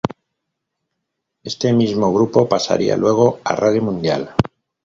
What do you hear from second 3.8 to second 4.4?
Mundial.